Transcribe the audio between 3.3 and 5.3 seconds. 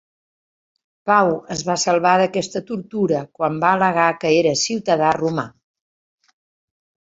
quan va al·legar que era ciutadà